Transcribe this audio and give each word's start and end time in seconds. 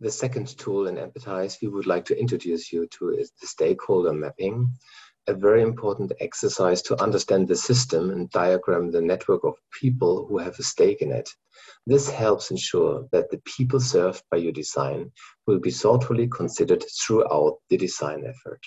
the 0.00 0.10
second 0.10 0.58
tool 0.58 0.86
in 0.88 0.96
Empathize 0.96 1.60
we 1.62 1.68
would 1.68 1.86
like 1.86 2.04
to 2.06 2.18
introduce 2.18 2.72
you 2.72 2.86
to 2.98 3.10
is 3.10 3.32
the 3.40 3.46
stakeholder 3.46 4.12
mapping, 4.12 4.68
a 5.26 5.34
very 5.34 5.62
important 5.62 6.12
exercise 6.20 6.82
to 6.82 7.02
understand 7.02 7.48
the 7.48 7.56
system 7.56 8.10
and 8.10 8.28
diagram 8.30 8.90
the 8.90 9.00
network 9.00 9.44
of 9.44 9.54
people 9.80 10.26
who 10.26 10.38
have 10.38 10.58
a 10.58 10.62
stake 10.62 11.00
in 11.00 11.10
it. 11.12 11.28
This 11.86 12.10
helps 12.10 12.50
ensure 12.50 13.06
that 13.12 13.30
the 13.30 13.40
people 13.44 13.80
served 13.80 14.22
by 14.30 14.38
your 14.38 14.52
design 14.52 15.12
will 15.46 15.60
be 15.60 15.70
thoughtfully 15.70 16.28
considered 16.28 16.84
throughout 17.00 17.58
the 17.70 17.76
design 17.76 18.24
effort. 18.26 18.60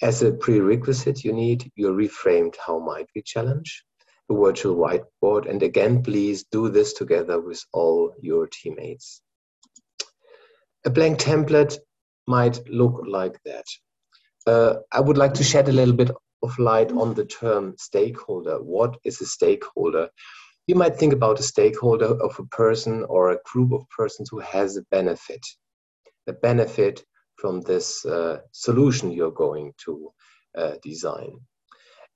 As 0.00 0.22
a 0.22 0.32
prerequisite, 0.32 1.24
you 1.24 1.32
need 1.32 1.70
your 1.74 1.92
reframed 1.92 2.54
How 2.64 2.78
Might 2.78 3.08
We 3.14 3.22
challenge, 3.22 3.84
a 4.30 4.34
virtual 4.34 4.76
whiteboard, 4.76 5.50
and 5.50 5.62
again, 5.62 6.02
please 6.02 6.44
do 6.44 6.68
this 6.68 6.92
together 6.92 7.40
with 7.40 7.62
all 7.72 8.14
your 8.20 8.46
teammates. 8.46 9.22
A 10.88 10.90
blank 10.90 11.18
template 11.18 11.76
might 12.26 12.66
look 12.66 13.02
like 13.06 13.38
that. 13.44 13.66
Uh, 14.46 14.76
I 14.90 15.00
would 15.00 15.18
like 15.18 15.34
to 15.34 15.44
shed 15.44 15.68
a 15.68 15.72
little 15.72 15.92
bit 15.92 16.10
of 16.42 16.58
light 16.58 16.90
on 16.92 17.12
the 17.12 17.26
term 17.26 17.74
stakeholder. 17.76 18.56
What 18.62 18.96
is 19.04 19.20
a 19.20 19.26
stakeholder? 19.26 20.08
You 20.66 20.76
might 20.76 20.96
think 20.96 21.12
about 21.12 21.40
a 21.40 21.42
stakeholder 21.42 22.06
of 22.06 22.38
a 22.38 22.46
person 22.46 23.04
or 23.04 23.32
a 23.32 23.38
group 23.44 23.74
of 23.74 23.84
persons 23.90 24.30
who 24.30 24.38
has 24.38 24.78
a 24.78 24.86
benefit, 24.90 25.44
a 26.26 26.32
benefit 26.32 27.04
from 27.36 27.60
this 27.60 28.06
uh, 28.06 28.38
solution 28.52 29.10
you're 29.10 29.30
going 29.46 29.74
to 29.84 30.10
uh, 30.56 30.76
design. 30.82 31.38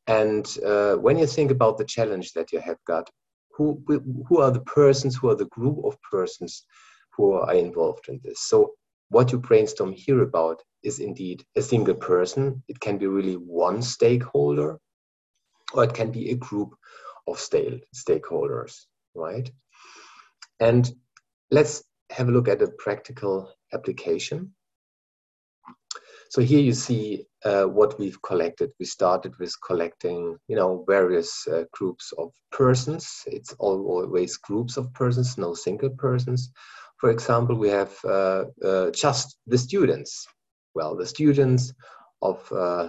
And 0.06 0.46
uh, 0.64 0.94
when 0.94 1.18
you 1.18 1.26
think 1.26 1.50
about 1.50 1.76
the 1.76 1.84
challenge 1.84 2.32
that 2.32 2.52
you 2.52 2.60
have 2.60 2.78
got, 2.86 3.10
who, 3.54 3.82
who 4.26 4.38
are 4.38 4.50
the 4.50 4.62
persons, 4.62 5.14
who 5.14 5.28
are 5.28 5.36
the 5.36 5.52
group 5.56 5.84
of 5.84 5.98
persons 6.10 6.64
who 7.16 7.32
are 7.32 7.54
involved 7.54 8.08
in 8.08 8.20
this. 8.24 8.40
So 8.40 8.72
what 9.10 9.32
you 9.32 9.38
brainstorm 9.38 9.92
here 9.92 10.22
about 10.22 10.62
is 10.82 10.98
indeed 10.98 11.44
a 11.56 11.62
single 11.62 11.94
person. 11.94 12.62
It 12.68 12.80
can 12.80 12.98
be 12.98 13.06
really 13.06 13.34
one 13.34 13.82
stakeholder, 13.82 14.78
or 15.74 15.84
it 15.84 15.94
can 15.94 16.10
be 16.10 16.30
a 16.30 16.36
group 16.36 16.74
of 17.26 17.36
stakeholders, 17.36 18.80
right? 19.14 19.50
And 20.60 20.90
let's 21.50 21.84
have 22.10 22.28
a 22.28 22.32
look 22.32 22.48
at 22.48 22.62
a 22.62 22.68
practical 22.78 23.52
application. 23.72 24.54
So 26.32 26.40
here 26.40 26.60
you 26.60 26.72
see 26.72 27.26
uh, 27.44 27.64
what 27.64 27.98
we've 27.98 28.22
collected. 28.22 28.70
We 28.80 28.86
started 28.86 29.34
with 29.38 29.54
collecting, 29.60 30.38
you 30.48 30.56
know, 30.56 30.82
various 30.88 31.46
uh, 31.46 31.64
groups 31.74 32.10
of 32.16 32.32
persons. 32.50 33.22
It's 33.26 33.52
always 33.58 34.38
groups 34.38 34.78
of 34.78 34.90
persons, 34.94 35.36
no 35.36 35.52
single 35.52 35.90
persons. 35.90 36.50
For 36.96 37.10
example, 37.10 37.54
we 37.54 37.68
have 37.68 37.92
uh, 38.06 38.44
uh, 38.64 38.90
just 38.92 39.36
the 39.46 39.58
students. 39.58 40.26
Well, 40.74 40.96
the 40.96 41.04
students 41.04 41.74
of 42.22 42.50
uh, 42.50 42.88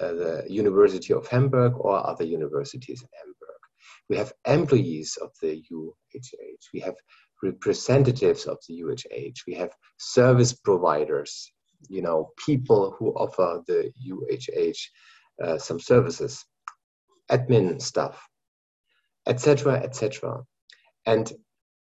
the 0.00 0.46
University 0.48 1.12
of 1.12 1.26
Hamburg 1.26 1.74
or 1.76 2.06
other 2.06 2.24
universities 2.24 3.02
in 3.02 3.08
Hamburg. 3.18 3.60
We 4.08 4.16
have 4.16 4.32
employees 4.46 5.18
of 5.20 5.32
the 5.42 5.62
UHH. 5.70 6.64
We 6.72 6.80
have 6.80 6.94
representatives 7.42 8.46
of 8.46 8.56
the 8.66 8.80
UHH. 8.80 9.40
We 9.46 9.52
have 9.56 9.74
service 9.98 10.54
providers, 10.54 11.52
you 11.88 12.02
know, 12.02 12.30
people 12.44 12.94
who 12.98 13.10
offer 13.14 13.62
the 13.66 13.92
UHH 14.06 14.78
uh, 15.42 15.58
some 15.58 15.80
services, 15.80 16.44
admin 17.30 17.80
stuff, 17.80 18.28
etc., 19.26 19.74
etc. 19.74 20.42
And 21.06 21.32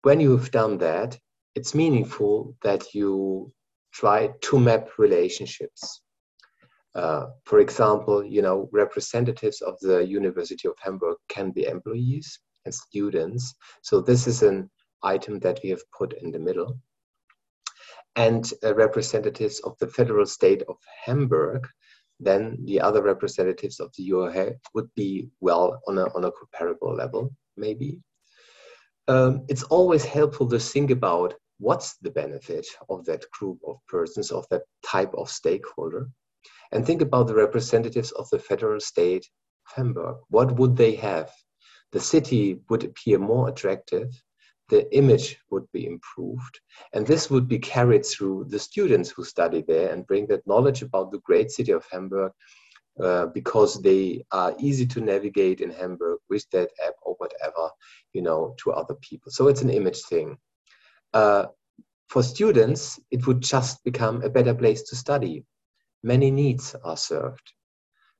when 0.02 0.20
you've 0.20 0.50
done 0.50 0.78
that, 0.78 1.18
it's 1.54 1.74
meaningful 1.74 2.54
that 2.62 2.94
you 2.94 3.52
try 3.92 4.30
to 4.42 4.58
map 4.58 4.90
relationships. 4.98 6.02
Uh, 6.94 7.26
for 7.44 7.60
example, 7.60 8.24
you 8.24 8.42
know, 8.42 8.68
representatives 8.72 9.60
of 9.62 9.78
the 9.80 10.06
University 10.06 10.68
of 10.68 10.74
Hamburg 10.80 11.16
can 11.28 11.50
be 11.50 11.66
employees 11.66 12.38
and 12.64 12.74
students. 12.74 13.54
So 13.82 14.00
this 14.00 14.26
is 14.26 14.42
an 14.42 14.70
item 15.02 15.38
that 15.40 15.60
we 15.62 15.70
have 15.70 15.82
put 15.96 16.12
in 16.22 16.30
the 16.30 16.38
middle. 16.38 16.78
And 18.16 18.50
uh, 18.64 18.74
representatives 18.74 19.60
of 19.60 19.76
the 19.78 19.88
federal 19.88 20.26
state 20.26 20.62
of 20.68 20.76
Hamburg, 21.04 21.68
then 22.18 22.58
the 22.64 22.80
other 22.80 23.02
representatives 23.02 23.78
of 23.78 23.92
the 23.96 24.08
UOH 24.10 24.54
would 24.74 24.88
be 24.94 25.28
well 25.40 25.80
on 25.86 25.98
a, 25.98 26.04
on 26.14 26.24
a 26.24 26.32
comparable 26.32 26.94
level, 26.94 27.34
maybe. 27.56 28.00
Um, 29.08 29.44
it's 29.48 29.62
always 29.64 30.04
helpful 30.04 30.48
to 30.48 30.58
think 30.58 30.90
about 30.90 31.34
what's 31.58 31.96
the 31.98 32.10
benefit 32.10 32.66
of 32.88 33.04
that 33.04 33.30
group 33.30 33.58
of 33.66 33.76
persons, 33.88 34.30
of 34.30 34.46
that 34.50 34.62
type 34.84 35.12
of 35.14 35.30
stakeholder? 35.30 36.08
And 36.72 36.84
think 36.84 37.02
about 37.02 37.26
the 37.26 37.34
representatives 37.34 38.12
of 38.12 38.28
the 38.30 38.38
federal 38.38 38.80
state 38.80 39.26
of 39.66 39.76
Hamburg. 39.76 40.16
What 40.28 40.56
would 40.56 40.76
they 40.76 40.94
have? 40.96 41.30
The 41.92 42.00
city 42.00 42.60
would 42.68 42.84
appear 42.84 43.18
more 43.18 43.48
attractive, 43.48 44.10
the 44.68 44.92
image 44.96 45.38
would 45.50 45.70
be 45.72 45.86
improved, 45.86 46.60
and 46.92 47.06
this 47.06 47.30
would 47.30 47.48
be 47.48 47.58
carried 47.58 48.04
through 48.04 48.46
the 48.48 48.58
students 48.58 49.10
who 49.10 49.24
study 49.24 49.62
there 49.66 49.92
and 49.92 50.06
bring 50.06 50.26
that 50.26 50.46
knowledge 50.46 50.82
about 50.82 51.10
the 51.10 51.20
great 51.20 51.50
city 51.50 51.72
of 51.72 51.86
Hamburg 51.90 52.32
uh, 53.02 53.26
because 53.26 53.80
they 53.82 54.24
are 54.32 54.54
easy 54.58 54.86
to 54.86 55.00
navigate 55.00 55.60
in 55.60 55.70
Hamburg 55.70 56.18
with 56.30 56.46
that 56.50 56.70
app 56.86 56.94
or 57.02 57.14
whatever, 57.18 57.70
you 58.12 58.22
know, 58.22 58.54
to 58.58 58.72
other 58.72 58.94
people. 59.02 59.30
So 59.30 59.48
it's 59.48 59.62
an 59.62 59.70
image 59.70 60.02
thing. 60.02 60.38
Uh, 61.12 61.46
for 62.08 62.22
students, 62.22 62.98
it 63.10 63.26
would 63.26 63.42
just 63.42 63.84
become 63.84 64.22
a 64.22 64.30
better 64.30 64.54
place 64.54 64.82
to 64.84 64.96
study. 64.96 65.44
Many 66.02 66.30
needs 66.30 66.74
are 66.84 66.96
served. 66.96 67.52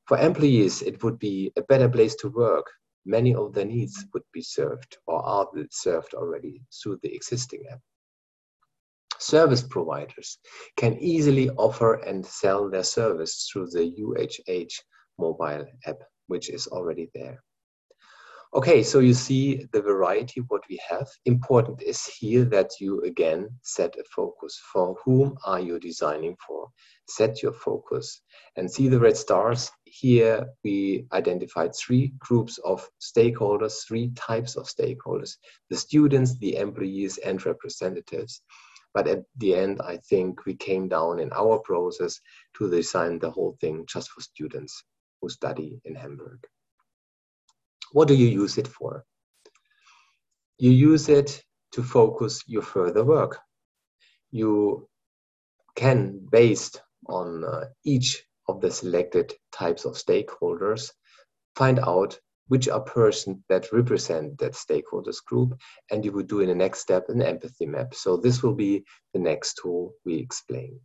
For 0.07 0.19
employees, 0.19 0.83
it 0.83 1.03
would 1.03 1.19
be 1.19 1.53
a 1.57 1.63
better 1.63 1.89
place 1.89 2.15
to 2.17 2.28
work. 2.28 2.67
Many 3.09 3.37
of 3.37 3.55
their 3.55 3.65
needs 3.65 4.05
would 4.12 4.25
be 4.33 4.43
served 4.43 4.99
or 5.06 5.25
are 5.25 5.49
served 5.71 6.12
already 6.15 6.61
through 6.83 6.99
the 7.03 7.15
existing 7.15 7.62
app. 7.71 7.81
Service 9.21 9.62
providers 9.62 10.39
can 10.77 10.99
easily 10.99 11.49
offer 11.50 11.95
and 11.95 12.27
sell 12.27 12.69
their 12.69 12.83
service 12.83 13.49
through 13.49 13.69
the 13.69 13.95
UHH 14.00 14.83
mobile 15.19 15.65
app, 15.87 16.00
which 16.27 16.50
is 16.50 16.66
already 16.66 17.09
there. 17.15 17.43
Okay, 18.55 18.83
so 18.84 19.01
you 19.01 19.12
see 19.12 19.67
the 19.73 19.83
variety 19.83 20.41
what 20.49 20.62
we 20.71 20.81
have. 20.89 21.09
Important 21.25 21.83
is 21.83 22.07
here 22.07 22.45
that 22.45 22.71
you 22.81 23.03
again 23.03 23.49
set 23.62 23.97
a 23.97 24.05
focus. 24.05 24.61
For 24.73 24.97
whom 25.05 25.37
are 25.45 25.61
you 25.61 25.81
designing 25.81 26.37
for? 26.47 26.69
Set 27.09 27.43
your 27.43 27.53
focus 27.53 28.23
and 28.57 28.71
see 28.71 28.89
the 28.89 29.01
red 29.01 29.17
stars. 29.17 29.71
Here 29.84 30.47
we 30.62 31.07
identified 31.12 31.75
three 31.75 32.15
groups 32.19 32.59
of 32.59 32.89
stakeholders, 33.01 33.87
three 33.87 34.12
types 34.15 34.57
of 34.57 34.67
stakeholders, 34.67 35.37
the 35.69 35.77
students, 35.77 36.39
the 36.39 36.57
employees 36.57 37.19
and 37.19 37.45
representatives. 37.45 38.43
But 38.95 39.09
at 39.09 39.25
the 39.37 39.57
end, 39.57 39.83
I 39.83 39.99
think 40.09 40.47
we 40.47 40.55
came 40.55 40.89
down 40.89 41.19
in 41.19 41.31
our 41.33 41.59
process 41.59 42.21
to 42.57 42.71
design 42.71 43.19
the 43.19 43.31
whole 43.31 43.57
thing 43.61 43.84
just 43.87 44.11
for 44.11 44.21
students 44.21 44.84
who 45.21 45.28
study 45.28 45.81
in 45.84 45.97
Hamburg. 45.97 46.47
What 47.93 48.09
do 48.09 48.15
you 48.15 48.29
use 48.29 48.59
it 48.59 48.69
for? 48.69 49.05
You 50.59 50.71
use 50.71 51.09
it 51.09 51.43
to 51.73 51.83
focus 51.83 52.43
your 52.47 52.63
further 52.63 53.05
work. 53.05 53.39
You 54.31 54.89
can, 55.75 56.27
based 56.31 56.81
on 57.07 57.45
uh, 57.45 57.67
each 57.85 58.25
of 58.49 58.61
the 58.61 58.71
selected 58.71 59.35
types 59.53 59.85
of 59.85 59.95
stakeholders, 59.95 60.91
find 61.55 61.79
out 61.81 62.19
which 62.49 62.69
are 62.69 62.81
persons 62.81 63.39
that 63.49 63.73
represent 63.73 64.39
that 64.39 64.53
stakeholders 64.53 65.25
group, 65.25 65.59
and 65.91 66.05
you 66.05 66.13
would 66.13 66.29
do 66.29 66.41
in 66.41 66.49
the 66.49 66.55
next 66.55 66.81
step 66.81 67.09
an 67.09 67.21
empathy 67.21 67.66
map. 67.66 67.95
So 67.95 68.16
this 68.16 68.43
will 68.43 68.55
be 68.55 68.84
the 69.13 69.19
next 69.19 69.59
tool 69.60 69.95
we 70.05 70.15
explain. 70.16 70.81